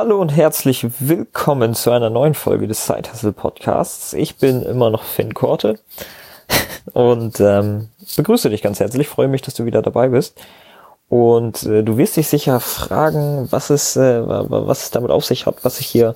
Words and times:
Hallo 0.00 0.20
und 0.20 0.28
herzlich 0.28 0.86
willkommen 1.00 1.74
zu 1.74 1.90
einer 1.90 2.08
neuen 2.08 2.34
Folge 2.34 2.68
des 2.68 2.86
Side 2.86 3.10
Hustle 3.12 3.32
Podcasts. 3.32 4.12
Ich 4.12 4.36
bin 4.36 4.62
immer 4.62 4.90
noch 4.90 5.02
Finn 5.02 5.34
Korte 5.34 5.80
und 6.92 7.40
ähm, 7.40 7.88
begrüße 8.16 8.48
dich 8.48 8.62
ganz 8.62 8.78
herzlich. 8.78 9.08
Freue 9.08 9.26
mich, 9.26 9.42
dass 9.42 9.54
du 9.54 9.64
wieder 9.64 9.82
dabei 9.82 10.10
bist. 10.10 10.40
Und 11.08 11.64
äh, 11.64 11.82
du 11.82 11.96
wirst 11.96 12.16
dich 12.16 12.28
sicher 12.28 12.60
fragen, 12.60 13.48
was 13.50 13.70
es, 13.70 13.96
äh, 13.96 14.22
was 14.24 14.84
es 14.84 14.90
damit 14.92 15.10
auf 15.10 15.24
sich 15.24 15.46
hat, 15.46 15.64
was 15.64 15.80
ich 15.80 15.88
hier 15.88 16.14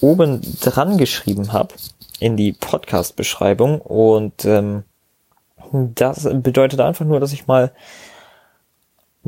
oben 0.00 0.40
dran 0.60 0.96
geschrieben 0.96 1.52
habe 1.52 1.74
in 2.20 2.36
die 2.36 2.52
Podcast-Beschreibung. 2.52 3.80
Und 3.80 4.44
ähm, 4.44 4.84
das 5.72 6.22
bedeutet 6.34 6.80
einfach 6.80 7.04
nur, 7.04 7.18
dass 7.18 7.32
ich 7.32 7.48
mal 7.48 7.72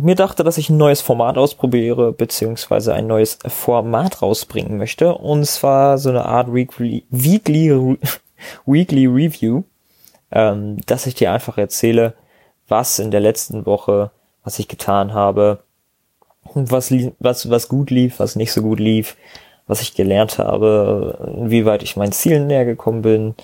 mir 0.02 0.14
dachte, 0.14 0.44
dass 0.44 0.58
ich 0.58 0.70
ein 0.70 0.76
neues 0.76 1.00
Format 1.00 1.38
ausprobiere, 1.38 2.12
beziehungsweise 2.12 2.94
ein 2.94 3.06
neues 3.06 3.38
Format 3.46 4.22
rausbringen 4.22 4.78
möchte. 4.78 5.14
Und 5.14 5.44
zwar 5.46 5.98
so 5.98 6.10
eine 6.10 6.24
Art 6.24 6.52
Weekly, 6.52 7.04
Weekly, 7.10 7.96
Weekly 8.66 9.06
Review, 9.06 9.64
ähm, 10.30 10.80
dass 10.86 11.06
ich 11.06 11.14
dir 11.14 11.32
einfach 11.32 11.58
erzähle, 11.58 12.14
was 12.68 12.98
in 12.98 13.10
der 13.10 13.20
letzten 13.20 13.66
Woche, 13.66 14.10
was 14.44 14.58
ich 14.58 14.68
getan 14.68 15.12
habe, 15.12 15.62
was, 16.54 16.92
was, 17.18 17.50
was 17.50 17.68
gut 17.68 17.90
lief, 17.90 18.18
was 18.18 18.36
nicht 18.36 18.52
so 18.52 18.62
gut 18.62 18.80
lief, 18.80 19.16
was 19.66 19.82
ich 19.82 19.94
gelernt 19.94 20.38
habe, 20.38 21.34
inwieweit 21.36 21.82
ich 21.82 21.96
meinen 21.96 22.12
Zielen 22.12 22.46
näher 22.46 22.64
gekommen 22.64 23.02
bin, 23.02 23.34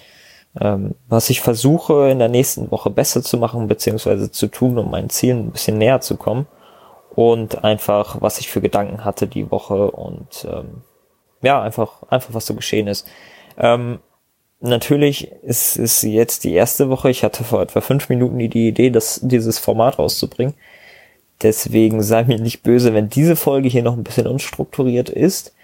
ähm, 0.60 0.94
was 1.08 1.30
ich 1.30 1.40
versuche 1.40 2.08
in 2.10 2.18
der 2.18 2.28
nächsten 2.28 2.70
Woche 2.70 2.90
besser 2.90 3.22
zu 3.22 3.38
machen, 3.38 3.68
beziehungsweise 3.68 4.30
zu 4.30 4.46
tun, 4.48 4.78
um 4.78 4.90
meinen 4.90 5.10
Zielen 5.10 5.46
ein 5.46 5.50
bisschen 5.50 5.78
näher 5.78 6.00
zu 6.00 6.16
kommen 6.16 6.46
und 7.14 7.64
einfach, 7.64 8.20
was 8.20 8.38
ich 8.38 8.48
für 8.48 8.60
Gedanken 8.60 9.04
hatte 9.04 9.26
die 9.26 9.50
Woche 9.50 9.90
und 9.90 10.46
ähm, 10.50 10.82
ja, 11.42 11.62
einfach, 11.62 12.02
einfach 12.08 12.34
was 12.34 12.46
so 12.46 12.54
geschehen 12.54 12.88
ist. 12.88 13.06
Ähm, 13.58 14.00
natürlich 14.60 15.30
ist 15.42 15.78
es 15.78 16.02
jetzt 16.02 16.44
die 16.44 16.54
erste 16.54 16.88
Woche. 16.88 17.10
Ich 17.10 17.24
hatte 17.24 17.44
vor 17.44 17.62
etwa 17.62 17.80
fünf 17.80 18.08
Minuten 18.08 18.38
die 18.38 18.68
Idee, 18.68 18.90
das, 18.90 19.20
dieses 19.22 19.58
Format 19.58 19.98
rauszubringen. 19.98 20.54
Deswegen 21.42 22.02
sei 22.02 22.24
mir 22.24 22.38
nicht 22.38 22.62
böse, 22.62 22.94
wenn 22.94 23.10
diese 23.10 23.36
Folge 23.36 23.68
hier 23.68 23.82
noch 23.82 23.96
ein 23.96 24.04
bisschen 24.04 24.26
unstrukturiert 24.26 25.10
ist. 25.10 25.54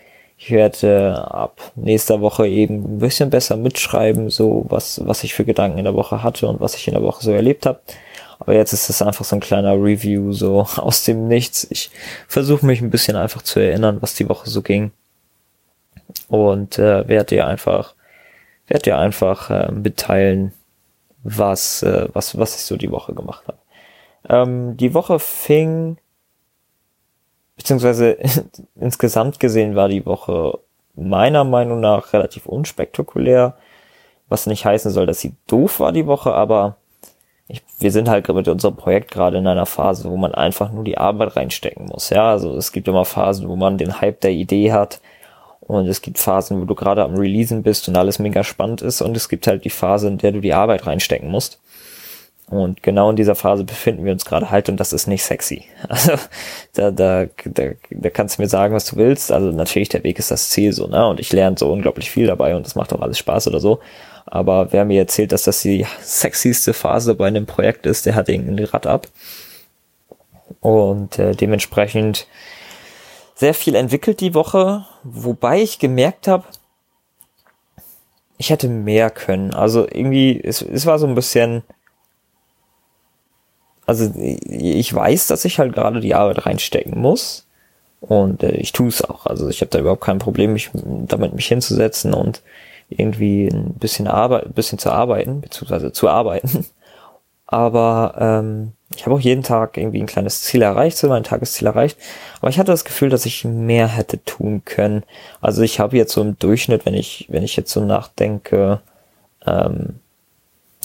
Ich 0.44 0.50
werde 0.50 1.24
ab 1.30 1.70
nächster 1.76 2.20
Woche 2.20 2.48
eben 2.48 2.96
ein 2.96 2.98
bisschen 2.98 3.30
besser 3.30 3.56
mitschreiben, 3.56 4.28
so 4.28 4.66
was, 4.68 5.00
was 5.06 5.22
ich 5.22 5.34
für 5.34 5.44
Gedanken 5.44 5.78
in 5.78 5.84
der 5.84 5.94
Woche 5.94 6.24
hatte 6.24 6.48
und 6.48 6.60
was 6.60 6.74
ich 6.74 6.88
in 6.88 6.94
der 6.94 7.02
Woche 7.04 7.22
so 7.22 7.30
erlebt 7.30 7.64
habe. 7.64 7.78
Aber 8.40 8.52
jetzt 8.52 8.72
ist 8.72 8.90
es 8.90 9.00
einfach 9.02 9.24
so 9.24 9.36
ein 9.36 9.40
kleiner 9.40 9.74
Review, 9.74 10.32
so 10.32 10.62
aus 10.76 11.04
dem 11.04 11.28
Nichts. 11.28 11.68
Ich 11.70 11.92
versuche 12.26 12.66
mich 12.66 12.80
ein 12.80 12.90
bisschen 12.90 13.14
einfach 13.14 13.42
zu 13.42 13.60
erinnern, 13.60 13.98
was 14.00 14.14
die 14.14 14.28
Woche 14.28 14.50
so 14.50 14.62
ging. 14.62 14.90
Und 16.26 16.76
äh, 16.76 17.06
werde 17.06 17.36
dir 17.36 17.46
einfach, 17.46 17.94
werde 18.66 18.82
dir 18.82 18.98
einfach 18.98 19.48
äh, 19.48 19.70
mitteilen, 19.70 20.52
was, 21.22 21.84
äh, 21.84 22.08
was, 22.14 22.36
was 22.36 22.56
ich 22.56 22.62
so 22.62 22.76
die 22.76 22.90
Woche 22.90 23.14
gemacht 23.14 23.44
habe. 23.46 23.58
Ähm, 24.28 24.76
die 24.76 24.92
Woche 24.92 25.20
fing 25.20 25.98
beziehungsweise 27.62 28.18
insgesamt 28.80 29.38
gesehen 29.40 29.76
war 29.76 29.88
die 29.88 30.04
Woche 30.04 30.58
meiner 30.94 31.44
Meinung 31.44 31.80
nach 31.80 32.12
relativ 32.12 32.46
unspektakulär, 32.46 33.54
was 34.28 34.46
nicht 34.46 34.64
heißen 34.64 34.90
soll, 34.90 35.06
dass 35.06 35.20
sie 35.20 35.34
doof 35.46 35.80
war 35.80 35.92
die 35.92 36.06
Woche, 36.06 36.34
aber 36.34 36.76
ich, 37.48 37.62
wir 37.78 37.92
sind 37.92 38.08
halt 38.08 38.28
mit 38.28 38.48
unserem 38.48 38.76
Projekt 38.76 39.10
gerade 39.10 39.38
in 39.38 39.46
einer 39.46 39.66
Phase, 39.66 40.10
wo 40.10 40.16
man 40.16 40.34
einfach 40.34 40.72
nur 40.72 40.84
die 40.84 40.98
Arbeit 40.98 41.36
reinstecken 41.36 41.86
muss. 41.86 42.10
Ja, 42.10 42.30
also 42.30 42.56
es 42.56 42.72
gibt 42.72 42.88
immer 42.88 43.04
Phasen, 43.04 43.48
wo 43.48 43.56
man 43.56 43.78
den 43.78 44.00
Hype 44.00 44.20
der 44.20 44.32
Idee 44.32 44.72
hat 44.72 45.00
und 45.60 45.86
es 45.86 46.02
gibt 46.02 46.18
Phasen, 46.18 46.60
wo 46.60 46.64
du 46.64 46.74
gerade 46.74 47.04
am 47.04 47.14
Releasen 47.14 47.62
bist 47.62 47.88
und 47.88 47.96
alles 47.96 48.18
mega 48.18 48.42
spannend 48.42 48.82
ist 48.82 49.02
und 49.02 49.16
es 49.16 49.28
gibt 49.28 49.46
halt 49.46 49.64
die 49.64 49.70
Phase, 49.70 50.08
in 50.08 50.18
der 50.18 50.32
du 50.32 50.40
die 50.40 50.54
Arbeit 50.54 50.86
reinstecken 50.86 51.30
musst. 51.30 51.60
Und 52.52 52.82
genau 52.82 53.08
in 53.08 53.16
dieser 53.16 53.34
Phase 53.34 53.64
befinden 53.64 54.04
wir 54.04 54.12
uns 54.12 54.26
gerade 54.26 54.50
halt 54.50 54.68
und 54.68 54.76
das 54.76 54.92
ist 54.92 55.06
nicht 55.06 55.24
sexy. 55.24 55.64
Also 55.88 56.12
da, 56.74 56.90
da, 56.90 57.26
da, 57.46 57.70
da 57.90 58.10
kannst 58.10 58.36
du 58.36 58.42
mir 58.42 58.48
sagen, 58.48 58.74
was 58.74 58.84
du 58.84 58.96
willst. 58.96 59.32
Also 59.32 59.52
natürlich, 59.52 59.88
der 59.88 60.04
Weg 60.04 60.18
ist 60.18 60.30
das 60.30 60.50
Ziel 60.50 60.74
so, 60.74 60.86
ne? 60.86 61.06
Und 61.06 61.18
ich 61.18 61.32
lerne 61.32 61.56
so 61.58 61.72
unglaublich 61.72 62.10
viel 62.10 62.26
dabei 62.26 62.54
und 62.54 62.66
das 62.66 62.74
macht 62.74 62.92
auch 62.92 63.00
alles 63.00 63.18
Spaß 63.18 63.48
oder 63.48 63.58
so. 63.58 63.80
Aber 64.26 64.70
wer 64.70 64.84
mir 64.84 65.00
erzählt, 65.00 65.32
dass 65.32 65.44
das 65.44 65.62
die 65.62 65.86
sexyste 66.02 66.74
Phase 66.74 67.14
bei 67.14 67.26
einem 67.26 67.46
Projekt 67.46 67.86
ist, 67.86 68.04
der 68.04 68.14
hat 68.14 68.28
irgendein 68.28 68.66
Rad 68.66 68.86
ab. 68.86 69.08
Und 70.60 71.18
äh, 71.18 71.32
dementsprechend 71.34 72.26
sehr 73.34 73.54
viel 73.54 73.74
entwickelt 73.76 74.20
die 74.20 74.34
Woche, 74.34 74.84
wobei 75.04 75.62
ich 75.62 75.78
gemerkt 75.78 76.28
habe, 76.28 76.44
ich 78.36 78.50
hätte 78.50 78.68
mehr 78.68 79.08
können. 79.08 79.54
Also 79.54 79.86
irgendwie, 79.90 80.38
es, 80.38 80.60
es 80.60 80.84
war 80.84 80.98
so 80.98 81.06
ein 81.06 81.14
bisschen 81.14 81.62
also 83.92 84.10
ich 84.16 84.94
weiß, 84.94 85.26
dass 85.26 85.44
ich 85.44 85.58
halt 85.58 85.74
gerade 85.74 86.00
die 86.00 86.14
Arbeit 86.14 86.46
reinstecken 86.46 86.98
muss. 86.98 87.46
Und 88.00 88.42
äh, 88.42 88.52
ich 88.52 88.72
tue 88.72 88.88
es 88.88 89.02
auch. 89.02 89.26
Also 89.26 89.48
ich 89.48 89.60
habe 89.60 89.70
da 89.70 89.78
überhaupt 89.78 90.00
kein 90.00 90.18
Problem, 90.18 90.54
mich 90.54 90.70
damit 90.74 91.34
mich 91.34 91.46
hinzusetzen 91.46 92.14
und 92.14 92.42
irgendwie 92.88 93.48
ein 93.48 93.74
bisschen 93.74 94.08
Arbeit, 94.08 94.46
ein 94.46 94.52
bisschen 94.52 94.78
zu 94.78 94.90
arbeiten, 94.90 95.40
beziehungsweise 95.40 95.92
zu 95.92 96.08
arbeiten. 96.08 96.66
Aber 97.46 98.14
ähm, 98.18 98.72
ich 98.96 99.04
habe 99.04 99.14
auch 99.14 99.20
jeden 99.20 99.42
Tag 99.42 99.76
irgendwie 99.76 100.00
ein 100.00 100.06
kleines 100.06 100.42
Ziel 100.42 100.62
erreicht, 100.62 100.96
so 100.96 101.08
mein 101.08 101.22
Tagesziel 101.22 101.66
erreicht. 101.66 101.98
Aber 102.40 102.48
ich 102.48 102.58
hatte 102.58 102.72
das 102.72 102.86
Gefühl, 102.86 103.10
dass 103.10 103.26
ich 103.26 103.44
mehr 103.44 103.88
hätte 103.88 104.24
tun 104.24 104.62
können. 104.64 105.04
Also 105.42 105.60
ich 105.62 105.78
habe 105.78 105.98
jetzt 105.98 106.12
so 106.12 106.22
im 106.22 106.38
Durchschnitt, 106.38 106.86
wenn 106.86 106.94
ich, 106.94 107.26
wenn 107.28 107.42
ich 107.42 107.56
jetzt 107.56 107.70
so 107.70 107.84
nachdenke, 107.84 108.80
ähm, 109.46 110.00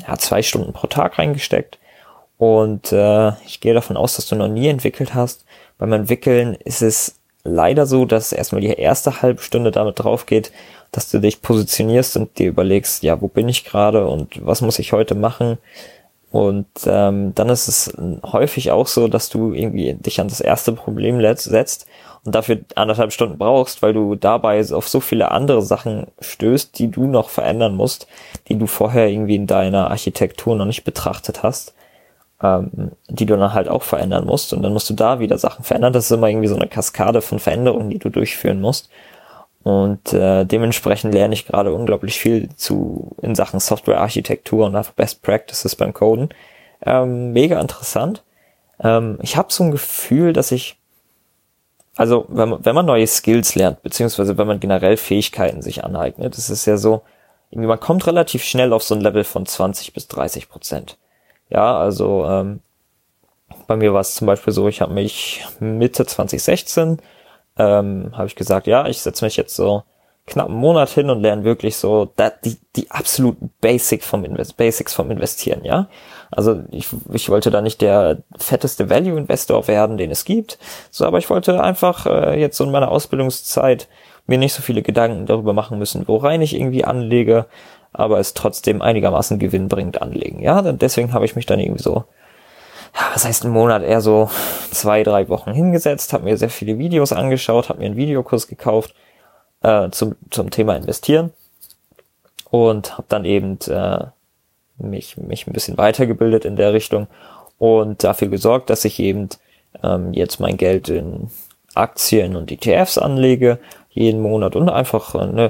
ja, 0.05 0.17
zwei 0.17 0.41
Stunden 0.41 0.73
pro 0.73 0.87
Tag 0.87 1.17
reingesteckt. 1.17 1.79
Und 2.37 2.91
äh, 2.91 3.29
ich 3.45 3.59
gehe 3.59 3.73
davon 3.73 3.97
aus, 3.97 4.15
dass 4.15 4.27
du 4.27 4.35
noch 4.35 4.47
nie 4.47 4.67
entwickelt 4.67 5.13
hast. 5.13 5.45
Beim 5.77 5.93
Entwickeln 5.93 6.55
ist 6.63 6.81
es 6.81 7.15
leider 7.43 7.85
so, 7.85 8.05
dass 8.05 8.31
erstmal 8.31 8.61
die 8.61 8.67
erste 8.67 9.21
halbe 9.21 9.41
Stunde 9.41 9.71
damit 9.71 9.99
drauf 9.99 10.25
geht, 10.25 10.51
dass 10.91 11.09
du 11.09 11.19
dich 11.19 11.41
positionierst 11.41 12.17
und 12.17 12.37
dir 12.37 12.47
überlegst, 12.47 13.03
ja, 13.03 13.21
wo 13.21 13.27
bin 13.27 13.49
ich 13.49 13.65
gerade 13.65 14.07
und 14.07 14.45
was 14.45 14.61
muss 14.61 14.79
ich 14.79 14.93
heute 14.93 15.15
machen? 15.15 15.57
Und 16.29 16.67
ähm, 16.85 17.33
dann 17.35 17.49
ist 17.49 17.67
es 17.67 17.93
häufig 18.23 18.71
auch 18.71 18.87
so, 18.87 19.07
dass 19.07 19.29
du 19.29 19.53
irgendwie 19.53 19.93
dich 19.93 20.19
an 20.19 20.27
das 20.27 20.41
erste 20.41 20.73
Problem 20.73 21.21
setzt 21.35 21.87
und 22.25 22.35
dafür 22.35 22.59
anderthalb 22.75 23.13
Stunden 23.13 23.37
brauchst, 23.37 23.81
weil 23.81 23.93
du 23.93 24.15
dabei 24.15 24.61
auf 24.73 24.89
so 24.89 24.99
viele 24.99 25.31
andere 25.31 25.61
Sachen 25.61 26.07
stößt, 26.19 26.77
die 26.77 26.91
du 26.91 27.07
noch 27.07 27.29
verändern 27.29 27.75
musst, 27.75 28.07
die 28.49 28.57
du 28.57 28.67
vorher 28.67 29.07
irgendwie 29.07 29.35
in 29.35 29.47
deiner 29.47 29.89
Architektur 29.89 30.55
noch 30.55 30.65
nicht 30.65 30.83
betrachtet 30.83 31.43
hast 31.43 31.73
ähm, 32.41 32.91
die 33.09 33.25
du 33.25 33.37
dann 33.37 33.53
halt 33.53 33.67
auch 33.67 33.83
verändern 33.83 34.25
musst. 34.25 34.53
Und 34.53 34.61
dann 34.61 34.73
musst 34.73 34.89
du 34.89 34.93
da 34.93 35.19
wieder 35.19 35.37
Sachen 35.37 35.63
verändern. 35.63 35.93
Das 35.93 36.05
ist 36.05 36.11
immer 36.11 36.29
irgendwie 36.29 36.47
so 36.47 36.55
eine 36.55 36.67
Kaskade 36.67 37.21
von 37.21 37.39
Veränderungen, 37.39 37.89
die 37.89 37.99
du 37.99 38.09
durchführen 38.09 38.61
musst. 38.61 38.89
Und 39.63 40.13
äh, 40.13 40.45
dementsprechend 40.45 41.13
lerne 41.13 41.33
ich 41.33 41.45
gerade 41.45 41.73
unglaublich 41.73 42.19
viel 42.19 42.49
zu 42.55 43.15
in 43.21 43.35
Sachen 43.35 43.59
Softwarearchitektur 43.59 44.65
und 44.65 44.75
einfach 44.75 44.93
Best 44.93 45.21
Practices 45.23 45.75
beim 45.75 45.93
Coden. 45.93 46.29
Ähm, 46.85 47.33
mega 47.33 47.59
interessant. 47.59 48.23
Ähm, 48.81 49.17
ich 49.21 49.35
habe 49.35 49.51
so 49.51 49.63
ein 49.63 49.71
Gefühl, 49.71 50.31
dass 50.31 50.51
ich, 50.51 50.77
also 51.97 52.25
wenn 52.29 52.49
man, 52.49 52.65
wenn 52.65 52.75
man 52.75 52.85
neue 52.85 53.07
Skills 53.07 53.55
lernt, 53.55 53.81
beziehungsweise 53.81 54.37
wenn 54.37 54.47
man 54.47 54.59
generell 54.59 54.95
Fähigkeiten 54.95 55.61
sich 55.61 55.83
aneignet, 55.83 56.37
das 56.37 56.49
ist 56.49 56.65
ja 56.65 56.77
so, 56.77 57.01
irgendwie 57.49 57.67
man 57.67 57.79
kommt 57.79 58.07
relativ 58.07 58.43
schnell 58.43 58.71
auf 58.71 58.83
so 58.83 58.95
ein 58.95 59.01
Level 59.01 59.23
von 59.23 59.45
20 59.45 59.91
bis 59.93 60.07
30 60.07 60.47
Prozent. 60.47 60.97
Ja, 61.49 61.77
also 61.77 62.25
ähm, 62.25 62.59
bei 63.67 63.75
mir 63.75 63.93
war 63.93 64.01
es 64.01 64.15
zum 64.15 64.27
Beispiel 64.27 64.53
so, 64.53 64.67
ich 64.67 64.81
habe 64.81 64.93
mich 64.93 65.45
Mitte 65.59 66.05
2016 66.05 66.99
ähm, 67.57 68.11
habe 68.13 68.27
ich 68.27 68.35
gesagt, 68.35 68.67
ja, 68.67 68.87
ich 68.87 69.01
setze 69.01 69.25
mich 69.25 69.35
jetzt 69.35 69.55
so 69.55 69.83
knapp 70.25 70.49
einen 70.49 70.57
Monat 70.57 70.89
hin 70.89 71.09
und 71.09 71.21
lerne 71.21 71.45
wirklich 71.45 71.77
so 71.77 72.11
die, 72.43 72.57
die 72.75 72.91
absoluten 72.91 73.49
Basic 73.61 74.03
vom 74.03 74.25
Invest, 74.25 74.57
Basics 74.57 74.93
vom 74.93 75.09
Investieren, 75.09 75.63
ja. 75.63 75.87
Also 76.31 76.63
ich, 76.69 76.87
ich 77.13 77.29
wollte 77.29 77.49
da 77.49 77.61
nicht 77.61 77.81
der 77.81 78.17
fetteste 78.37 78.89
Value-Investor 78.89 79.67
werden, 79.67 79.97
den 79.97 80.11
es 80.11 80.25
gibt, 80.25 80.59
so, 80.91 81.05
aber 81.05 81.17
ich 81.17 81.29
wollte 81.29 81.63
einfach 81.63 82.05
äh, 82.05 82.39
jetzt 82.39 82.57
so 82.57 82.65
in 82.65 82.71
meiner 82.71 82.91
Ausbildungszeit 82.91 83.87
mir 84.25 84.37
nicht 84.37 84.53
so 84.53 84.61
viele 84.61 84.81
Gedanken 84.81 85.25
darüber 85.25 85.53
machen 85.53 85.79
müssen, 85.79 86.05
worein 86.09 86.41
ich 86.41 86.53
irgendwie 86.53 86.83
anlege, 86.83 87.45
aber 87.93 88.19
es 88.19 88.33
trotzdem 88.33 88.81
einigermaßen 88.81 89.39
gewinnbringend 89.39 90.01
anlegen. 90.01 90.41
Ja, 90.41 90.61
deswegen 90.61 91.13
habe 91.13 91.25
ich 91.25 91.35
mich 91.35 91.45
dann 91.45 91.59
irgendwie 91.59 91.83
so, 91.83 92.05
ja, 92.95 93.01
was 93.13 93.25
heißt 93.25 93.45
ein 93.45 93.51
Monat, 93.51 93.83
eher 93.83 94.01
so 94.01 94.29
zwei, 94.71 95.03
drei 95.03 95.29
Wochen 95.29 95.51
hingesetzt, 95.53 96.13
habe 96.13 96.25
mir 96.25 96.37
sehr 96.37 96.49
viele 96.49 96.77
Videos 96.77 97.13
angeschaut, 97.13 97.69
habe 97.69 97.79
mir 97.79 97.85
einen 97.85 97.95
Videokurs 97.95 98.47
gekauft 98.47 98.93
äh, 99.61 99.89
zum, 99.91 100.15
zum 100.29 100.49
Thema 100.49 100.75
Investieren 100.75 101.31
und 102.49 102.93
habe 102.93 103.07
dann 103.09 103.25
eben 103.25 103.59
äh, 103.67 104.05
mich, 104.77 105.17
mich 105.17 105.47
ein 105.47 105.53
bisschen 105.53 105.77
weitergebildet 105.77 106.45
in 106.45 106.55
der 106.55 106.73
Richtung 106.73 107.07
und 107.57 108.03
dafür 108.03 108.27
gesorgt, 108.27 108.69
dass 108.69 108.85
ich 108.85 108.99
eben 108.99 109.29
ähm, 109.83 110.13
jetzt 110.13 110.39
mein 110.39 110.57
Geld 110.57 110.89
in 110.89 111.29
Aktien 111.73 112.35
und 112.35 112.51
ETFs 112.51 112.97
anlege, 112.97 113.59
jeden 113.89 114.21
Monat 114.21 114.55
und 114.55 114.69
einfach, 114.69 115.15
äh, 115.15 115.49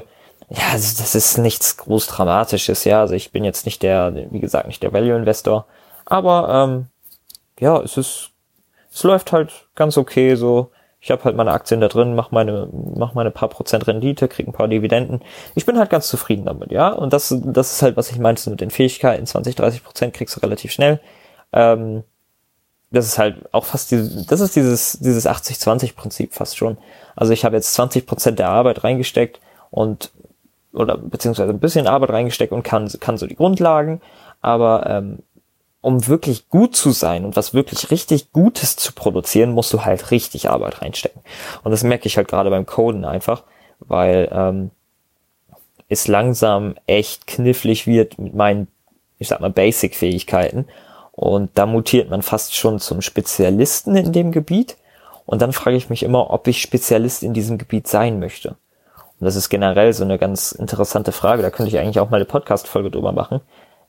ja, 0.50 0.72
das 0.72 1.14
ist 1.14 1.38
nichts 1.38 1.76
groß 1.76 2.06
Dramatisches, 2.06 2.84
ja. 2.84 3.00
Also 3.00 3.14
ich 3.14 3.32
bin 3.32 3.44
jetzt 3.44 3.66
nicht 3.66 3.82
der, 3.82 4.14
wie 4.30 4.40
gesagt, 4.40 4.66
nicht 4.66 4.82
der 4.82 4.92
Value-Investor. 4.92 5.66
Aber 6.06 6.48
ähm, 6.48 6.86
ja, 7.60 7.80
es 7.82 7.96
ist, 7.96 8.30
es 8.90 9.02
läuft 9.02 9.32
halt 9.32 9.68
ganz 9.74 9.98
okay 9.98 10.34
so. 10.36 10.70
Ich 11.00 11.10
habe 11.10 11.22
halt 11.24 11.36
meine 11.36 11.52
Aktien 11.52 11.80
da 11.80 11.88
drin, 11.88 12.14
mach 12.14 12.30
meine, 12.30 12.68
mach 12.72 13.14
meine 13.14 13.30
paar 13.30 13.48
Prozent 13.48 13.86
Rendite, 13.86 14.26
krieg 14.26 14.48
ein 14.48 14.52
paar 14.52 14.68
Dividenden. 14.68 15.22
Ich 15.54 15.64
bin 15.66 15.78
halt 15.78 15.90
ganz 15.90 16.08
zufrieden 16.08 16.46
damit, 16.46 16.72
ja. 16.72 16.88
Und 16.88 17.12
das, 17.12 17.34
das 17.44 17.72
ist 17.72 17.82
halt, 17.82 17.96
was 17.96 18.10
ich 18.10 18.18
meinte 18.18 18.48
mit 18.50 18.60
den 18.60 18.70
Fähigkeiten. 18.70 19.26
20, 19.26 19.54
30 19.54 19.84
Prozent 19.84 20.14
kriegst 20.14 20.34
du 20.34 20.40
relativ 20.40 20.72
schnell. 20.72 20.98
Ähm, 21.52 22.04
das 22.90 23.06
ist 23.06 23.18
halt 23.18 23.52
auch 23.52 23.66
fast 23.66 23.90
dieses, 23.90 24.26
das 24.26 24.40
ist 24.40 24.56
dieses, 24.56 24.98
dieses 25.00 25.28
80-20-Prinzip 25.28 26.32
fast 26.32 26.56
schon. 26.56 26.78
Also 27.16 27.32
ich 27.32 27.44
habe 27.44 27.56
jetzt 27.56 27.74
20 27.74 28.06
Prozent 28.06 28.38
der 28.38 28.48
Arbeit 28.48 28.82
reingesteckt 28.82 29.40
und 29.70 30.10
oder 30.72 30.96
beziehungsweise 30.96 31.50
ein 31.50 31.60
bisschen 31.60 31.86
Arbeit 31.86 32.10
reingesteckt 32.10 32.52
und 32.52 32.62
kann, 32.62 32.88
kann 33.00 33.18
so 33.18 33.26
die 33.26 33.36
Grundlagen, 33.36 34.00
aber 34.40 34.86
ähm, 34.88 35.18
um 35.80 36.06
wirklich 36.06 36.48
gut 36.48 36.74
zu 36.74 36.90
sein 36.90 37.24
und 37.24 37.36
was 37.36 37.54
wirklich 37.54 37.90
richtig 37.90 38.32
Gutes 38.32 38.76
zu 38.76 38.92
produzieren, 38.92 39.52
musst 39.52 39.72
du 39.72 39.84
halt 39.84 40.10
richtig 40.10 40.50
Arbeit 40.50 40.82
reinstecken. 40.82 41.22
Und 41.62 41.70
das 41.70 41.84
merke 41.84 42.06
ich 42.06 42.16
halt 42.16 42.28
gerade 42.28 42.50
beim 42.50 42.66
Coden 42.66 43.04
einfach, 43.04 43.44
weil 43.80 44.28
ähm, 44.32 44.70
es 45.88 46.08
langsam 46.08 46.74
echt 46.86 47.26
knifflig 47.26 47.86
wird 47.86 48.18
mit 48.18 48.34
meinen, 48.34 48.68
ich 49.18 49.28
sag 49.28 49.40
mal, 49.40 49.50
Basic-Fähigkeiten. 49.50 50.66
Und 51.12 51.50
da 51.54 51.66
mutiert 51.66 52.10
man 52.10 52.22
fast 52.22 52.54
schon 52.54 52.78
zum 52.78 53.00
Spezialisten 53.00 53.96
in 53.96 54.12
dem 54.12 54.32
Gebiet. 54.32 54.76
Und 55.26 55.42
dann 55.42 55.52
frage 55.52 55.76
ich 55.76 55.90
mich 55.90 56.02
immer, 56.02 56.30
ob 56.30 56.46
ich 56.48 56.60
Spezialist 56.60 57.22
in 57.22 57.34
diesem 57.34 57.58
Gebiet 57.58 57.86
sein 57.86 58.18
möchte. 58.18 58.56
Und 59.20 59.24
das 59.24 59.36
ist 59.36 59.48
generell 59.48 59.92
so 59.92 60.04
eine 60.04 60.18
ganz 60.18 60.52
interessante 60.52 61.12
Frage. 61.12 61.42
Da 61.42 61.50
könnte 61.50 61.70
ich 61.70 61.78
eigentlich 61.78 62.00
auch 62.00 62.10
mal 62.10 62.16
eine 62.16 62.24
Podcast-Folge 62.24 62.90
drüber 62.90 63.12
machen, 63.12 63.40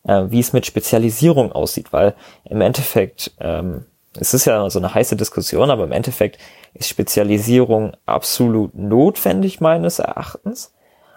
äh, 0.04 0.24
wie 0.30 0.40
es 0.40 0.54
mit 0.54 0.66
Spezialisierung 0.66 1.52
aussieht, 1.52 1.94
weil 1.94 2.16
im 2.46 2.62
Endeffekt, 2.62 3.31
ähm, 3.40 3.86
es 4.20 4.34
ist 4.34 4.46
ja 4.46 4.70
so 4.70 4.80
eine 4.80 4.94
heiße 4.94 5.16
Diskussion, 5.16 5.70
aber 5.70 5.84
im 5.84 5.92
Endeffekt 5.92 6.40
ist 6.74 6.90
Spezialisierung 6.90 7.94
absolut 8.06 8.74
notwendig 8.76 9.62
meines 9.62 10.00
Erachtens. 10.00 10.74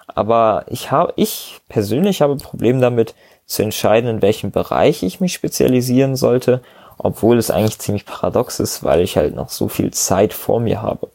Aber 0.08 0.66
ich 0.68 0.90
habe, 0.90 1.14
ich 1.16 1.60
persönlich 1.68 2.20
habe 2.20 2.36
Probleme 2.36 2.80
damit 2.80 3.14
zu 3.46 3.62
entscheiden, 3.62 4.10
in 4.10 4.22
welchem 4.22 4.50
Bereich 4.50 5.02
ich 5.02 5.20
mich 5.20 5.32
spezialisieren 5.32 6.16
sollte, 6.16 6.60
obwohl 6.98 7.38
es 7.38 7.50
eigentlich 7.50 7.78
ziemlich 7.78 8.04
paradox 8.04 8.60
ist, 8.60 8.84
weil 8.84 9.00
ich 9.00 9.16
halt 9.16 9.34
noch 9.34 9.48
so 9.48 9.68
viel 9.68 9.90
Zeit 9.92 10.34
vor 10.34 10.60
mir 10.60 10.82
habe. 10.82 11.08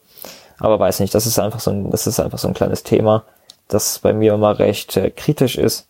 Aber 0.59 0.79
weiß 0.79 0.99
nicht, 0.99 1.13
das 1.13 1.25
ist 1.25 1.39
einfach 1.39 1.59
so 1.59 1.71
ein, 1.71 1.91
das 1.91 2.07
ist 2.07 2.19
einfach 2.19 2.39
so 2.39 2.47
ein 2.47 2.53
kleines 2.53 2.83
Thema, 2.83 3.23
das 3.67 3.99
bei 3.99 4.13
mir 4.13 4.33
immer 4.33 4.59
recht 4.59 4.97
äh, 4.97 5.11
kritisch 5.11 5.57
ist. 5.57 5.87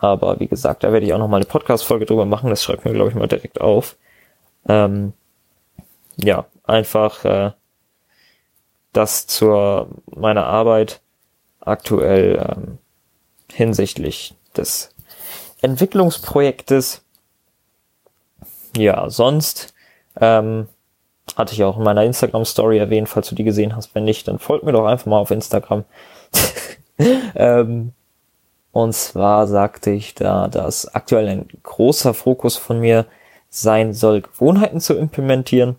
Aber 0.00 0.38
wie 0.40 0.46
gesagt, 0.46 0.84
da 0.84 0.92
werde 0.92 1.06
ich 1.06 1.12
auch 1.12 1.18
noch 1.18 1.28
mal 1.28 1.36
eine 1.36 1.46
Podcast-Folge 1.46 2.06
drüber 2.06 2.26
machen. 2.26 2.50
Das 2.50 2.62
schreibt 2.62 2.84
mir, 2.84 2.92
glaube 2.92 3.10
ich, 3.10 3.16
mal 3.16 3.26
direkt 3.26 3.60
auf. 3.60 3.96
Ähm, 4.68 5.12
ja, 6.16 6.46
einfach 6.64 7.24
äh, 7.24 7.52
das 8.92 9.26
zur 9.26 9.88
meiner 10.14 10.46
Arbeit 10.46 11.00
aktuell 11.60 12.44
ähm, 12.50 12.78
hinsichtlich 13.52 14.34
des 14.56 14.94
Entwicklungsprojektes. 15.60 17.02
Ja, 18.76 19.08
sonst 19.10 19.74
ähm, 20.20 20.68
hatte 21.38 21.54
ich 21.54 21.62
auch 21.62 21.78
in 21.78 21.84
meiner 21.84 22.02
Instagram-Story 22.02 22.78
erwähnt, 22.78 23.08
falls 23.08 23.28
du 23.28 23.36
die 23.36 23.44
gesehen 23.44 23.76
hast. 23.76 23.94
Wenn 23.94 24.04
nicht, 24.04 24.26
dann 24.26 24.40
folgt 24.40 24.64
mir 24.64 24.72
doch 24.72 24.84
einfach 24.84 25.06
mal 25.06 25.18
auf 25.18 25.30
Instagram. 25.30 25.84
ähm, 27.36 27.92
und 28.72 28.92
zwar 28.92 29.46
sagte 29.46 29.92
ich 29.92 30.14
da, 30.14 30.48
dass 30.48 30.92
aktuell 30.92 31.28
ein 31.28 31.48
großer 31.62 32.12
Fokus 32.12 32.56
von 32.56 32.80
mir 32.80 33.06
sein 33.48 33.94
soll, 33.94 34.20
Gewohnheiten 34.20 34.80
zu 34.80 34.94
implementieren. 34.94 35.76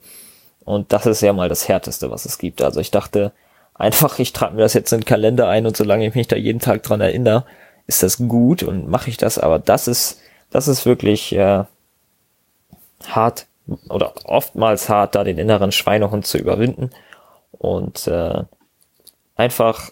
Und 0.63 0.93
das 0.93 1.05
ist 1.05 1.21
ja 1.21 1.33
mal 1.33 1.49
das 1.49 1.67
Härteste, 1.67 2.09
was 2.09 2.25
es 2.25 2.37
gibt. 2.37 2.61
Also 2.61 2.79
ich 2.79 2.89
dachte 2.89 3.33
einfach, 3.73 4.17
ich 4.19 4.33
trage 4.33 4.55
mir 4.55 4.61
das 4.61 4.73
jetzt 4.73 4.93
in 4.93 5.01
den 5.01 5.05
Kalender 5.05 5.49
ein 5.49 5.65
und 5.65 5.75
solange 5.75 6.07
ich 6.07 6.15
mich 6.15 6.27
da 6.27 6.37
jeden 6.37 6.59
Tag 6.59 6.83
dran 6.83 7.01
erinnere, 7.01 7.43
ist 7.85 8.01
das 8.01 8.17
gut 8.17 8.63
und 8.63 8.87
mache 8.87 9.09
ich 9.09 9.17
das. 9.17 9.37
Aber 9.37 9.59
das 9.59 9.87
ist, 9.89 10.21
das 10.51 10.69
ist 10.69 10.85
wirklich 10.85 11.35
äh, 11.35 11.65
hart 13.07 13.47
oder 13.89 14.13
oftmals 14.25 14.89
hart, 14.89 15.15
da 15.15 15.23
den 15.23 15.37
inneren 15.37 15.71
Schweinehund 15.71 16.25
zu 16.25 16.37
überwinden 16.37 16.89
und 17.51 18.07
äh, 18.07 18.43
einfach 19.35 19.91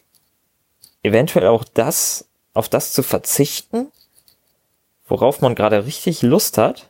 eventuell 1.03 1.47
auch 1.47 1.63
das, 1.63 2.27
auf 2.53 2.69
das 2.69 2.93
zu 2.93 3.03
verzichten, 3.03 3.91
worauf 5.07 5.41
man 5.41 5.55
gerade 5.55 5.85
richtig 5.85 6.21
Lust 6.21 6.57
hat 6.57 6.89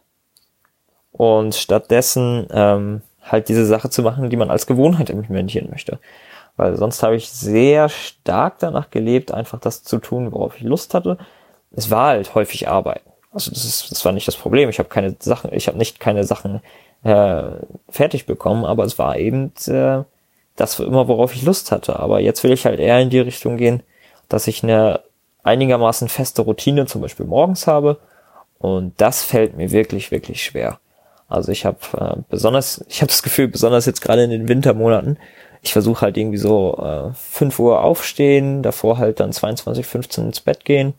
und 1.11 1.55
stattdessen 1.55 2.47
ähm, 2.51 3.01
halt 3.21 3.49
diese 3.49 3.65
Sache 3.65 3.89
zu 3.89 4.01
machen, 4.01 4.29
die 4.29 4.37
man 4.37 4.49
als 4.49 4.67
Gewohnheit 4.67 5.09
implementieren 5.09 5.69
möchte. 5.69 5.99
Weil 6.55 6.75
sonst 6.75 7.03
habe 7.03 7.15
ich 7.15 7.29
sehr 7.29 7.89
stark 7.89 8.59
danach 8.59 8.89
gelebt, 8.89 9.31
einfach 9.31 9.59
das 9.59 9.83
zu 9.83 9.99
tun, 9.99 10.31
worauf 10.31 10.57
ich 10.57 10.63
Lust 10.63 10.93
hatte. 10.93 11.17
Es 11.71 11.91
war 11.91 12.07
halt 12.07 12.33
häufig 12.33 12.67
Arbeit. 12.67 13.01
Also 13.37 13.51
das 13.51 13.65
ist, 13.65 13.91
das 13.91 14.03
war 14.03 14.13
nicht 14.13 14.27
das 14.27 14.35
Problem. 14.35 14.67
Ich 14.67 14.79
habe 14.79 14.89
keine 14.89 15.15
Sachen, 15.19 15.53
ich 15.53 15.67
habe 15.67 15.77
nicht 15.77 15.99
keine 15.99 16.23
Sachen 16.23 16.61
äh, 17.03 17.43
fertig 17.87 18.25
bekommen, 18.25 18.65
aber 18.65 18.83
es 18.83 18.97
war 18.97 19.15
eben 19.17 19.53
äh, 19.67 20.01
das 20.55 20.79
immer, 20.79 21.07
worauf 21.07 21.35
ich 21.35 21.43
Lust 21.43 21.71
hatte. 21.71 21.99
Aber 21.99 22.19
jetzt 22.19 22.43
will 22.43 22.51
ich 22.51 22.65
halt 22.65 22.79
eher 22.79 22.99
in 22.99 23.11
die 23.11 23.19
Richtung 23.19 23.57
gehen, 23.57 23.83
dass 24.27 24.47
ich 24.47 24.63
eine 24.63 25.01
einigermaßen 25.43 26.09
feste 26.09 26.41
Routine 26.41 26.87
zum 26.87 27.01
Beispiel 27.01 27.27
morgens 27.27 27.67
habe. 27.67 27.99
Und 28.57 28.99
das 28.99 29.21
fällt 29.21 29.55
mir 29.55 29.69
wirklich, 29.69 30.09
wirklich 30.09 30.43
schwer. 30.43 30.79
Also 31.29 31.51
ich 31.51 31.63
habe 31.63 31.77
äh, 31.95 32.21
besonders, 32.27 32.83
ich 32.89 33.01
habe 33.01 33.11
das 33.11 33.21
Gefühl, 33.21 33.49
besonders 33.49 33.85
jetzt 33.85 34.01
gerade 34.01 34.23
in 34.23 34.31
den 34.31 34.47
Wintermonaten, 34.47 35.19
ich 35.61 35.73
versuche 35.73 36.01
halt 36.01 36.17
irgendwie 36.17 36.39
so 36.39 36.75
äh, 36.77 37.13
5 37.13 37.59
Uhr 37.59 37.83
aufstehen, 37.83 38.63
davor 38.63 38.97
halt 38.97 39.19
dann 39.19 39.31
22, 39.31 39.85
15 39.85 40.25
ins 40.25 40.39
Bett 40.39 40.65
gehen. 40.65 40.95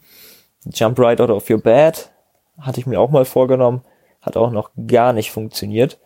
Jump 0.73 1.01
right 1.01 1.21
out 1.21 1.31
of 1.31 1.51
your 1.51 1.59
bed, 1.59 2.11
hatte 2.61 2.81
ich 2.81 2.87
mir 2.87 3.01
auch 3.01 3.11
mal 3.11 3.25
vorgenommen, 3.25 3.83
hat 4.21 4.37
auch 4.37 4.51
noch 4.51 4.71
gar 4.87 5.13
nicht 5.13 5.31
funktioniert. 5.31 5.99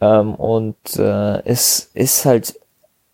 Ähm, 0.00 0.34
und 0.34 0.96
äh, 0.96 1.42
es 1.44 1.90
ist 1.94 2.24
halt 2.24 2.58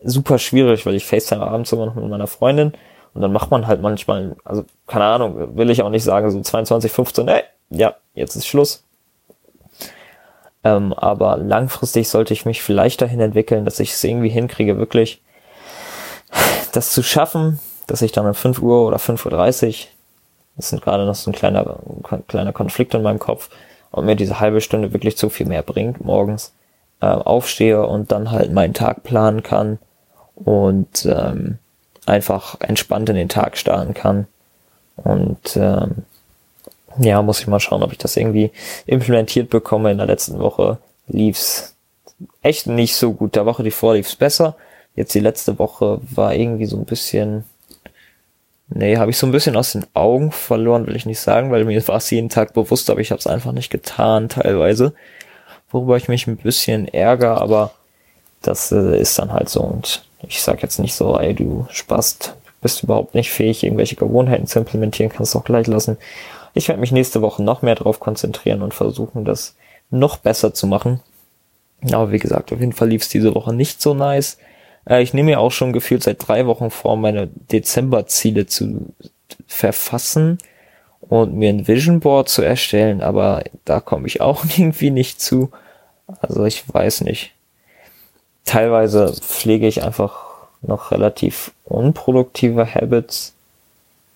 super 0.02 0.38
schwierig, 0.38 0.86
weil 0.86 0.94
ich 0.94 1.04
FaceTime 1.04 1.42
abends 1.42 1.72
immer 1.72 1.86
noch 1.86 1.94
mit 1.94 2.08
meiner 2.08 2.26
Freundin 2.26 2.72
und 3.14 3.22
dann 3.22 3.32
macht 3.32 3.50
man 3.50 3.66
halt 3.66 3.82
manchmal, 3.82 4.36
also 4.44 4.64
keine 4.86 5.04
Ahnung, 5.04 5.56
will 5.56 5.70
ich 5.70 5.82
auch 5.82 5.90
nicht 5.90 6.04
sagen, 6.04 6.30
so 6.30 6.40
22, 6.40 6.90
15, 6.90 7.28
ey, 7.28 7.42
ja, 7.70 7.96
jetzt 8.14 8.36
ist 8.36 8.46
Schluss. 8.46 8.84
Ähm, 10.62 10.92
aber 10.92 11.36
langfristig 11.38 12.08
sollte 12.08 12.34
ich 12.34 12.44
mich 12.44 12.62
vielleicht 12.62 13.00
dahin 13.02 13.20
entwickeln, 13.20 13.64
dass 13.64 13.80
ich 13.80 13.92
es 13.92 14.04
irgendwie 14.04 14.28
hinkriege, 14.28 14.78
wirklich 14.78 15.22
das 16.72 16.92
zu 16.92 17.02
schaffen, 17.02 17.58
dass 17.86 18.02
ich 18.02 18.12
dann 18.12 18.26
um 18.26 18.34
5 18.34 18.60
Uhr 18.60 18.86
oder 18.86 18.98
5.30 18.98 19.66
Uhr 19.66 19.88
das 20.60 20.70
sind 20.70 20.82
gerade 20.82 21.06
noch 21.06 21.14
so 21.14 21.30
ein 21.30 21.34
kleiner, 21.34 21.78
kleiner 22.28 22.52
Konflikt 22.52 22.94
in 22.94 23.02
meinem 23.02 23.18
Kopf, 23.18 23.50
ob 23.90 24.04
mir 24.04 24.16
diese 24.16 24.40
halbe 24.40 24.60
Stunde 24.60 24.92
wirklich 24.92 25.16
zu 25.16 25.30
viel 25.30 25.46
mehr 25.46 25.62
bringt 25.62 26.04
morgens. 26.04 26.52
Äh, 27.00 27.06
aufstehe 27.06 27.86
und 27.86 28.12
dann 28.12 28.30
halt 28.30 28.52
meinen 28.52 28.74
Tag 28.74 29.04
planen 29.04 29.42
kann 29.42 29.78
und 30.34 31.06
ähm, 31.06 31.58
einfach 32.04 32.60
entspannt 32.60 33.08
in 33.08 33.16
den 33.16 33.30
Tag 33.30 33.56
starten 33.56 33.94
kann. 33.94 34.26
Und 34.96 35.56
ähm, 35.56 36.04
ja, 36.98 37.22
muss 37.22 37.40
ich 37.40 37.46
mal 37.46 37.58
schauen, 37.58 37.82
ob 37.82 37.92
ich 37.92 37.98
das 37.98 38.18
irgendwie 38.18 38.50
implementiert 38.84 39.48
bekomme. 39.48 39.90
In 39.90 39.96
der 39.96 40.08
letzten 40.08 40.40
Woche 40.40 40.76
lief's 41.08 41.74
echt 42.42 42.66
nicht 42.66 42.96
so 42.96 43.14
gut. 43.14 43.34
Der 43.34 43.46
Woche 43.46 43.62
die 43.62 43.70
vor 43.70 43.94
lief's 43.94 44.16
besser. 44.16 44.56
Jetzt 44.94 45.14
die 45.14 45.20
letzte 45.20 45.58
Woche 45.58 46.00
war 46.02 46.34
irgendwie 46.34 46.66
so 46.66 46.76
ein 46.76 46.84
bisschen 46.84 47.44
Nee, 48.72 48.96
habe 48.98 49.10
ich 49.10 49.18
so 49.18 49.26
ein 49.26 49.32
bisschen 49.32 49.56
aus 49.56 49.72
den 49.72 49.84
Augen 49.94 50.30
verloren, 50.30 50.86
will 50.86 50.94
ich 50.94 51.04
nicht 51.04 51.18
sagen, 51.18 51.50
weil 51.50 51.64
mir 51.64 51.86
war 51.88 51.96
es 51.96 52.10
jeden 52.10 52.28
Tag 52.28 52.54
bewusst, 52.54 52.88
aber 52.88 53.00
ich 53.00 53.10
habe 53.10 53.18
es 53.18 53.26
einfach 53.26 53.50
nicht 53.50 53.70
getan 53.70 54.28
teilweise. 54.28 54.94
Worüber 55.72 55.96
ich 55.96 56.08
mich 56.08 56.28
ein 56.28 56.36
bisschen 56.36 56.86
ärgere, 56.86 57.40
aber 57.40 57.72
das 58.42 58.70
äh, 58.70 58.98
ist 59.00 59.18
dann 59.18 59.32
halt 59.32 59.48
so. 59.48 59.60
Und 59.60 60.04
ich 60.22 60.40
sag 60.40 60.62
jetzt 60.62 60.78
nicht 60.78 60.94
so, 60.94 61.18
ey, 61.18 61.34
du 61.34 61.66
spast, 61.70 62.36
bist 62.60 62.84
überhaupt 62.84 63.16
nicht 63.16 63.30
fähig, 63.30 63.64
irgendwelche 63.64 63.96
Gewohnheiten 63.96 64.46
zu 64.46 64.60
implementieren, 64.60 65.10
kannst 65.10 65.34
du 65.34 65.40
auch 65.40 65.44
gleich 65.44 65.66
lassen. 65.66 65.96
Ich 66.54 66.68
werde 66.68 66.80
mich 66.80 66.92
nächste 66.92 67.22
Woche 67.22 67.42
noch 67.42 67.62
mehr 67.62 67.74
darauf 67.74 67.98
konzentrieren 67.98 68.62
und 68.62 68.74
versuchen, 68.74 69.24
das 69.24 69.56
noch 69.90 70.18
besser 70.18 70.54
zu 70.54 70.68
machen. 70.68 71.00
Aber 71.90 72.12
wie 72.12 72.18
gesagt, 72.18 72.52
auf 72.52 72.60
jeden 72.60 72.72
Fall 72.72 72.88
lief 72.88 73.02
es 73.02 73.08
diese 73.08 73.34
Woche 73.34 73.52
nicht 73.52 73.82
so 73.82 73.94
nice. 73.94 74.38
Äh, 74.88 75.02
ich 75.02 75.14
nehme 75.14 75.30
mir 75.30 75.40
auch 75.40 75.52
schon 75.52 75.72
gefühlt 75.72 76.02
seit 76.02 76.26
drei 76.26 76.46
Wochen 76.46 76.70
vor, 76.70 76.96
meine 76.96 77.28
Dezember-Ziele 77.50 78.46
zu 78.46 78.92
verfassen 79.46 80.38
und 81.00 81.34
mir 81.34 81.50
ein 81.50 81.66
Vision 81.66 82.00
Board 82.00 82.28
zu 82.28 82.42
erstellen, 82.42 83.02
aber 83.02 83.42
da 83.64 83.80
komme 83.80 84.06
ich 84.06 84.20
auch 84.20 84.44
irgendwie 84.56 84.90
nicht 84.90 85.20
zu. 85.20 85.50
Also 86.20 86.44
ich 86.44 86.72
weiß 86.72 87.02
nicht. 87.02 87.32
Teilweise 88.44 89.12
pflege 89.20 89.66
ich 89.66 89.82
einfach 89.82 90.30
noch 90.62 90.90
relativ 90.90 91.52
unproduktive 91.64 92.74
Habits, 92.74 93.34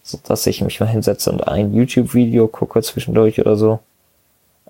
so 0.03 0.19
dass 0.27 0.47
ich 0.47 0.61
mich 0.61 0.81
mal 0.81 0.89
hinsetze 0.89 1.31
und 1.31 1.47
ein 1.47 1.73
YouTube-Video 1.73 2.49
gucke 2.49 2.83
zwischendurch 2.83 3.41
oder 3.41 3.57
so. 3.57 3.81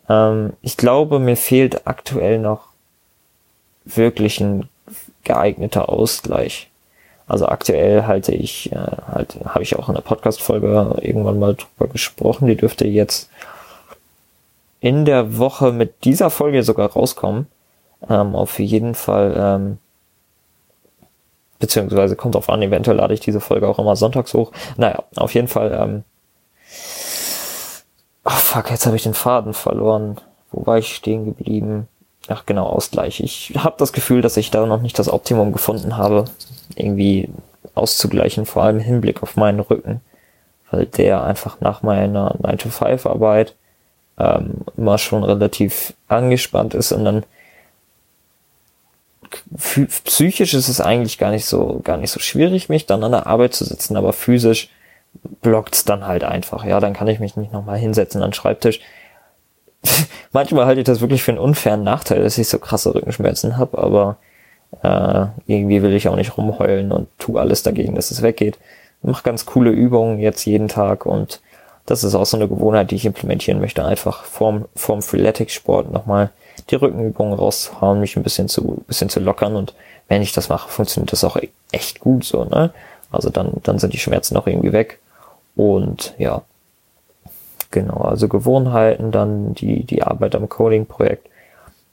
Ähm, 0.08 0.52
ich 0.62 0.76
glaube, 0.76 1.18
mir 1.18 1.36
fehlt 1.36 1.86
aktuell 1.86 2.38
noch 2.38 2.68
wirklich 3.84 4.40
ein 4.40 4.68
geeigneter 5.24 5.88
Ausgleich. 5.88 6.70
Also 7.26 7.46
aktuell 7.46 8.04
halte 8.06 8.32
ich, 8.32 8.70
äh, 8.72 8.76
halt, 8.76 9.36
habe 9.46 9.62
ich 9.62 9.76
auch 9.76 9.88
in 9.88 9.94
der 9.94 10.02
Podcast-Folge 10.02 10.98
irgendwann 11.00 11.38
mal 11.38 11.54
drüber 11.54 11.90
gesprochen. 11.90 12.48
Die 12.48 12.56
dürfte 12.56 12.86
jetzt 12.86 13.30
in 14.80 15.06
der 15.06 15.38
Woche 15.38 15.72
mit 15.72 16.04
dieser 16.04 16.28
Folge 16.28 16.62
sogar 16.62 16.92
rauskommen. 16.92 17.46
Ähm, 18.08 18.34
auf 18.34 18.58
jeden 18.58 18.94
Fall, 18.94 19.34
ähm, 19.36 19.78
beziehungsweise 21.58 22.16
kommt 22.16 22.36
auf 22.36 22.50
an, 22.50 22.60
eventuell 22.60 22.98
lade 22.98 23.14
ich 23.14 23.20
diese 23.20 23.40
Folge 23.40 23.66
auch 23.66 23.78
immer 23.78 23.96
sonntags 23.96 24.34
hoch. 24.34 24.52
Naja, 24.76 25.02
auf 25.16 25.32
jeden 25.32 25.48
Fall, 25.48 25.72
ähm, 25.72 26.04
oh 28.26 28.30
fuck, 28.30 28.70
jetzt 28.70 28.84
habe 28.84 28.96
ich 28.96 29.04
den 29.04 29.14
Faden 29.14 29.54
verloren. 29.54 30.20
Wo 30.52 30.66
war 30.66 30.76
ich 30.76 30.94
stehen 30.94 31.24
geblieben? 31.24 31.88
Ach 32.28 32.46
genau, 32.46 32.66
Ausgleich. 32.66 33.20
Ich 33.20 33.52
habe 33.56 33.76
das 33.78 33.92
Gefühl, 33.92 34.22
dass 34.22 34.36
ich 34.36 34.50
da 34.50 34.64
noch 34.66 34.80
nicht 34.80 34.98
das 34.98 35.08
Optimum 35.08 35.52
gefunden 35.52 35.96
habe, 35.96 36.24
irgendwie 36.74 37.28
auszugleichen, 37.74 38.46
vor 38.46 38.62
allem 38.62 38.78
im 38.78 38.84
Hinblick 38.84 39.22
auf 39.22 39.36
meinen 39.36 39.60
Rücken, 39.60 40.00
weil 40.70 40.86
der 40.86 41.24
einfach 41.24 41.60
nach 41.60 41.82
meiner 41.82 42.34
9-to-5-Arbeit 42.36 43.54
ähm, 44.18 44.64
immer 44.76 44.98
schon 44.98 45.24
relativ 45.24 45.94
angespannt 46.08 46.74
ist 46.74 46.92
und 46.92 47.04
dann 47.04 47.24
psychisch 50.04 50.54
ist 50.54 50.68
es 50.68 50.80
eigentlich 50.80 51.18
gar 51.18 51.32
nicht 51.32 51.46
so 51.46 51.80
gar 51.82 51.96
nicht 51.96 52.10
so 52.10 52.20
schwierig, 52.20 52.68
mich 52.68 52.86
dann 52.86 53.02
an 53.02 53.10
der 53.10 53.26
Arbeit 53.26 53.54
zu 53.54 53.64
sitzen, 53.64 53.96
aber 53.96 54.12
physisch 54.12 54.68
blockt's 55.42 55.84
dann 55.84 56.06
halt 56.06 56.24
einfach. 56.24 56.64
Ja, 56.64 56.80
dann 56.80 56.92
kann 56.92 57.08
ich 57.08 57.20
mich 57.20 57.36
nicht 57.36 57.52
nochmal 57.52 57.78
hinsetzen 57.78 58.22
an 58.22 58.30
den 58.30 58.34
Schreibtisch. 58.34 58.80
Manchmal 60.32 60.66
halte 60.66 60.80
ich 60.80 60.86
das 60.86 61.00
wirklich 61.00 61.22
für 61.22 61.32
einen 61.32 61.40
unfairen 61.40 61.82
Nachteil, 61.82 62.22
dass 62.22 62.38
ich 62.38 62.48
so 62.48 62.58
krasse 62.58 62.94
Rückenschmerzen 62.94 63.56
habe, 63.56 63.78
aber 63.78 64.16
äh, 64.82 65.26
irgendwie 65.46 65.82
will 65.82 65.94
ich 65.94 66.08
auch 66.08 66.16
nicht 66.16 66.36
rumheulen 66.36 66.92
und 66.92 67.08
tu 67.18 67.38
alles 67.38 67.62
dagegen, 67.62 67.94
dass 67.94 68.10
es 68.10 68.22
weggeht. 68.22 68.58
Ich 69.02 69.08
mache 69.08 69.22
ganz 69.22 69.46
coole 69.46 69.70
Übungen 69.70 70.18
jetzt 70.18 70.44
jeden 70.44 70.68
Tag 70.68 71.06
und 71.06 71.40
das 71.86 72.02
ist 72.02 72.14
auch 72.14 72.24
so 72.24 72.36
eine 72.36 72.48
Gewohnheit, 72.48 72.90
die 72.90 72.96
ich 72.96 73.04
implementieren 73.04 73.60
möchte, 73.60 73.84
einfach 73.84 74.24
vorm, 74.24 74.64
vorm 74.74 75.02
Freeletics-Sport 75.02 75.92
nochmal 75.92 76.30
die 76.70 76.76
Rückenübungen 76.76 77.34
rauszuhauen, 77.34 78.00
mich 78.00 78.16
ein 78.16 78.22
bisschen 78.22 78.48
zu, 78.48 78.82
bisschen 78.86 79.10
zu 79.10 79.20
lockern 79.20 79.56
und 79.56 79.74
wenn 80.08 80.22
ich 80.22 80.32
das 80.32 80.48
mache, 80.48 80.70
funktioniert 80.70 81.12
das 81.12 81.24
auch 81.24 81.36
echt 81.72 82.00
gut 82.00 82.24
so, 82.24 82.44
ne? 82.44 82.72
Also 83.10 83.30
dann, 83.30 83.52
dann 83.62 83.78
sind 83.78 83.92
die 83.92 83.98
Schmerzen 83.98 84.36
auch 84.36 84.46
irgendwie 84.46 84.72
weg 84.72 84.98
und 85.56 86.14
ja, 86.18 86.42
genau, 87.74 88.00
also 88.00 88.28
Gewohnheiten, 88.28 89.10
dann 89.10 89.52
die, 89.52 89.84
die 89.84 90.02
Arbeit 90.02 90.34
am 90.34 90.48
Coding-Projekt. 90.48 91.28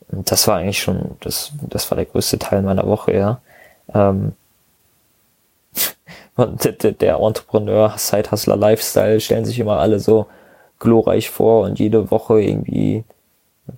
Das 0.10 0.48
war 0.48 0.58
eigentlich 0.58 0.82
schon, 0.82 1.18
das, 1.22 1.52
das 1.62 1.90
war 1.92 1.96
der 1.98 2.06
größte 2.06 2.40
Teil 2.40 2.62
meiner 2.62 2.88
Woche, 2.88 3.14
ja. 3.14 3.42
Ähm, 3.94 4.34
der, 6.38 6.92
der 6.94 7.16
Entrepreneur, 7.18 7.94
Side-Hustler 7.98 8.56
Lifestyle 8.56 9.20
stellen 9.20 9.46
sich 9.46 9.60
immer 9.60 9.80
alle 9.80 10.00
so 10.00 10.28
glorreich 10.80 11.30
vor 11.30 11.66
und 11.66 11.80
jede 11.80 12.12
Woche 12.12 12.42
irgendwie 12.42 13.04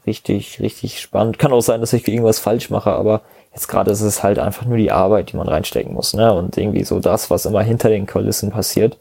richtig, 0.05 0.60
richtig 0.60 1.00
spannend. 1.00 1.39
Kann 1.39 1.53
auch 1.53 1.62
sein, 1.62 1.81
dass 1.81 1.93
ich 1.93 2.07
irgendwas 2.07 2.39
falsch 2.39 2.69
mache, 2.69 2.91
aber 2.91 3.22
jetzt 3.53 3.67
gerade 3.67 3.91
ist 3.91 4.01
es 4.01 4.24
halt 4.24 4.39
einfach 4.39 4.65
nur 4.65 4.77
die 4.77 4.91
Arbeit, 4.91 5.31
die 5.31 5.38
man 5.38 5.48
reinstecken 5.48 5.93
muss, 5.93 6.13
ne? 6.13 6.33
Und 6.33 6.57
irgendwie 6.57 6.83
so 6.83 7.00
das, 7.00 7.29
was 7.29 7.45
immer 7.45 7.62
hinter 7.62 7.89
den 7.89 8.07
Kulissen 8.07 8.50
passiert. 8.50 8.98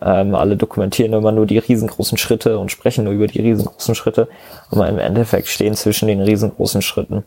Ähm, 0.00 0.34
alle 0.34 0.56
dokumentieren 0.56 1.12
immer 1.12 1.32
nur 1.32 1.46
die 1.46 1.58
riesengroßen 1.58 2.18
Schritte 2.18 2.58
und 2.58 2.70
sprechen 2.70 3.04
nur 3.04 3.12
über 3.12 3.26
die 3.26 3.40
riesengroßen 3.40 3.94
Schritte. 3.94 4.28
Aber 4.70 4.88
im 4.88 4.98
Endeffekt 4.98 5.48
stehen 5.48 5.74
zwischen 5.74 6.08
den 6.08 6.20
riesengroßen 6.20 6.82
Schritten 6.82 7.24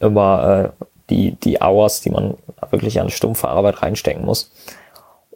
immer 0.00 0.72
äh, 0.78 0.84
die, 1.10 1.32
die 1.32 1.60
Hours, 1.60 2.00
die 2.00 2.10
man 2.10 2.36
wirklich 2.70 3.00
an 3.00 3.10
stumpfe 3.10 3.48
Arbeit 3.48 3.82
reinstecken 3.82 4.24
muss. 4.24 4.50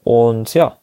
Und 0.02 0.54
ja, 0.54 0.76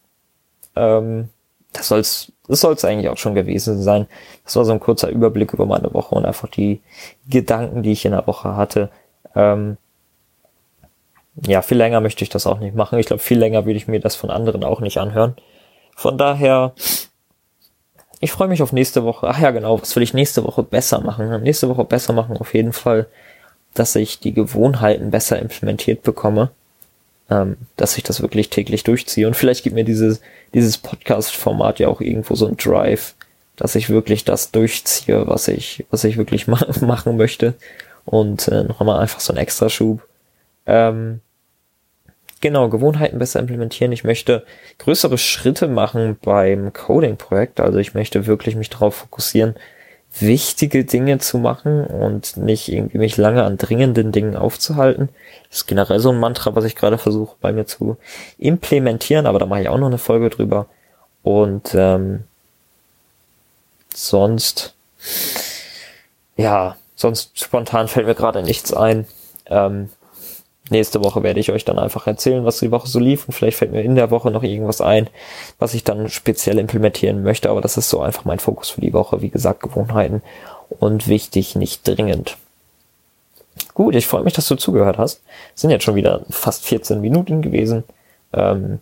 ähm, 0.76 1.30
das 1.74 1.90
soll's, 1.90 2.32
das 2.48 2.62
soll's 2.62 2.86
eigentlich 2.86 3.10
auch 3.10 3.18
schon 3.18 3.36
gewesen 3.36 3.82
sein. 3.82 4.08
Das 4.46 4.56
war 4.56 4.66
so 4.66 4.72
ein 4.72 4.80
kurzer 4.80 5.10
Überblick 5.10 5.54
über 5.54 5.66
meine 5.66 5.94
Woche 5.94 6.16
und 6.16 6.26
einfach 6.26 6.48
die 6.48 6.82
Gedanken, 7.30 7.84
die 7.84 7.92
ich 7.92 8.06
in 8.06 8.12
der 8.12 8.28
Woche 8.28 8.56
hatte. 8.56 8.90
Ähm, 9.36 9.78
ja, 11.46 11.62
viel 11.62 11.78
länger 11.78 12.02
möchte 12.02 12.24
ich 12.24 12.30
das 12.30 12.48
auch 12.48 12.60
nicht 12.60 12.76
machen. 12.76 13.00
Ich 13.00 13.08
glaube, 13.08 13.22
viel 13.22 13.38
länger 13.38 13.66
würde 13.66 13.78
ich 13.78 13.88
mir 13.88 14.00
das 14.00 14.16
von 14.16 14.30
anderen 14.30 14.64
auch 14.64 14.80
nicht 14.80 14.98
anhören. 14.98 15.36
Von 15.96 16.18
daher, 16.18 16.74
ich 18.20 18.32
freue 18.32 18.48
mich 18.48 18.62
auf 18.62 18.74
nächste 18.74 19.04
Woche. 19.04 19.28
Ach 19.28 19.40
ja, 19.40 19.52
genau, 19.52 19.82
was 19.82 19.96
will 19.96 20.04
ich 20.04 20.14
nächste 20.14 20.44
Woche 20.44 20.64
besser 20.64 21.02
machen? 21.02 21.44
Nächste 21.44 21.70
Woche 21.70 21.84
besser 21.84 22.14
machen 22.14 22.38
auf 22.38 22.54
jeden 22.54 22.74
Fall 22.74 23.08
dass 23.78 23.96
ich 23.96 24.20
die 24.20 24.34
Gewohnheiten 24.34 25.12
besser 25.12 25.40
implementiert 25.40 26.04
bekomme, 26.04 26.50
ähm, 27.30 27.58
dass 27.76 27.98
ich 27.98 28.04
das 28.04 28.22
wirklich 28.22 28.50
täglich 28.50 28.84
durchziehe. 28.84 29.28
Und 29.28 29.36
vielleicht 29.36 29.64
gibt 29.64 29.76
mir 29.76 29.84
dieses, 29.84 30.22
dieses 30.54 30.78
Podcast-Format 30.78 31.80
ja 31.80 31.88
auch 31.88 32.02
irgendwo 32.02 32.36
so 32.36 32.48
ein 32.48 32.58
Drive, 32.58 33.14
dass 33.56 33.76
ich 33.76 33.90
wirklich 33.90 34.24
das 34.24 34.52
durchziehe, 34.52 35.28
was 35.28 35.48
ich, 35.48 35.86
was 35.92 36.04
ich 36.04 36.18
wirklich 36.18 36.48
ma 36.48 36.60
machen 36.82 37.18
möchte. 37.18 37.54
Und 38.06 38.48
äh, 38.48 38.64
noch 38.64 38.80
einmal 38.80 39.00
einfach 39.00 39.20
so 39.20 39.34
ein 39.34 39.38
Extraschub. 39.38 40.02
Ähm, 40.66 41.22
genau, 42.42 42.70
Gewohnheiten 42.70 43.20
besser 43.20 43.40
implementieren. 43.40 43.92
Ich 43.92 44.04
möchte 44.04 44.46
größere 44.80 45.18
Schritte 45.18 45.68
machen 45.68 46.18
beim 46.22 46.74
Coding-Projekt. 46.74 47.60
Also 47.60 47.80
ich 47.80 47.94
möchte 47.94 48.28
wirklich 48.28 48.56
mich 48.56 48.70
darauf 48.70 48.96
fokussieren, 48.96 49.56
wichtige 50.20 50.86
Dinge 50.86 51.20
zu 51.20 51.38
machen 51.38 51.86
und 51.86 52.38
nicht 52.38 52.72
irgendwie 52.72 52.98
mich 52.98 53.18
lange 53.18 53.44
an 53.44 53.58
dringenden 53.58 54.12
Dingen 54.12 54.36
aufzuhalten. 54.36 55.10
Das 55.50 55.60
ist 55.60 55.68
generell 55.68 56.00
so 56.00 56.12
ein 56.12 56.20
Mantra, 56.20 56.56
was 56.56 56.66
ich 56.66 56.76
gerade 56.76 56.98
versuche 56.98 57.36
bei 57.42 57.52
mir 57.52 57.66
zu 57.66 57.98
implementieren, 58.38 59.26
aber 59.26 59.40
da 59.40 59.46
mache 59.46 59.62
ich 59.62 59.70
auch 59.70 59.78
noch 59.78 59.88
eine 59.88 59.98
Folge 59.98 60.30
drüber. 60.30 60.68
Und 61.24 61.76
ähm, 61.76 62.24
sonst, 63.94 64.74
ja, 66.36 66.78
sonst 66.96 67.40
spontan 67.40 67.88
fällt 67.88 68.08
mir 68.08 68.16
gerade 68.16 68.44
nichts 68.44 68.74
ein. 68.74 69.06
Ähm, 69.48 69.90
nächste 70.70 71.04
Woche 71.04 71.24
werde 71.24 71.40
ich 71.40 71.52
euch 71.52 71.66
dann 71.66 71.80
einfach 71.80 72.08
erzählen, 72.08 72.46
was 72.46 72.60
die 72.60 72.72
Woche 72.72 72.88
so 72.88 73.00
lief 73.00 73.28
und 73.28 73.34
vielleicht 73.34 73.58
fällt 73.58 73.72
mir 73.72 73.82
in 73.82 73.96
der 73.96 74.12
Woche 74.12 74.32
noch 74.32 74.44
irgendwas 74.44 74.82
ein, 74.82 75.10
was 75.60 75.74
ich 75.74 75.84
dann 75.84 76.10
speziell 76.10 76.60
implementieren 76.60 77.24
möchte, 77.24 77.50
aber 77.50 77.62
das 77.62 77.78
ist 77.78 77.90
so 77.90 78.02
einfach 78.02 78.26
mein 78.26 78.40
Fokus 78.40 78.70
für 78.70 78.82
die 78.82 78.94
Woche, 78.94 79.22
wie 79.22 79.30
gesagt, 79.30 79.62
Gewohnheiten 79.62 80.22
und 80.80 81.08
wichtig, 81.08 81.56
nicht 81.56 81.88
dringend. 81.88 82.38
Gut, 83.74 83.96
ich 83.96 84.08
freue 84.08 84.24
mich, 84.24 84.34
dass 84.34 84.48
du 84.48 84.56
zugehört 84.56 84.98
hast. 84.98 85.22
sind 85.56 85.70
jetzt 85.70 85.84
schon 85.84 85.96
wieder 85.96 86.22
fast 86.30 86.66
14 86.66 87.02
Minuten 87.02 87.42
gewesen. 87.42 87.84
Ähm, 88.34 88.80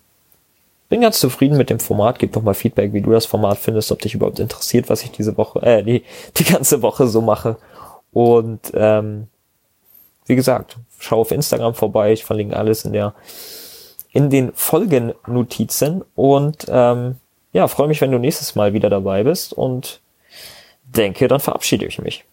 bin 0.89 1.01
ganz 1.01 1.19
zufrieden 1.19 1.57
mit 1.57 1.69
dem 1.69 1.79
Format. 1.79 2.19
Gib 2.19 2.33
doch 2.33 2.41
mal 2.41 2.53
Feedback, 2.53 2.93
wie 2.93 3.01
du 3.01 3.11
das 3.11 3.25
Format 3.25 3.57
findest, 3.57 3.91
ob 3.91 3.99
dich 3.99 4.13
überhaupt 4.13 4.39
interessiert, 4.39 4.89
was 4.89 5.03
ich 5.03 5.11
diese 5.11 5.37
Woche, 5.37 5.61
äh, 5.61 5.83
die, 5.83 6.03
die 6.37 6.43
ganze 6.43 6.81
Woche 6.81 7.07
so 7.07 7.21
mache. 7.21 7.57
Und 8.13 8.71
ähm, 8.73 9.27
wie 10.25 10.35
gesagt, 10.35 10.77
schau 10.99 11.21
auf 11.21 11.31
Instagram 11.31 11.75
vorbei, 11.75 12.13
ich 12.13 12.25
verlinke 12.25 12.57
alles 12.57 12.85
in 12.85 12.93
der 12.93 13.13
in 14.11 14.29
den 14.29 14.53
Folgennotizen 14.53 16.03
und 16.15 16.65
ähm, 16.69 17.17
ja, 17.51 17.67
freue 17.67 17.89
mich, 17.89 17.99
wenn 17.99 18.11
du 18.11 18.17
nächstes 18.17 18.55
Mal 18.55 18.73
wieder 18.73 18.89
dabei 18.89 19.23
bist 19.23 19.51
und 19.51 19.99
denke, 20.83 21.27
dann 21.27 21.41
verabschiede 21.41 21.85
ich 21.85 21.99
mich. 21.99 22.23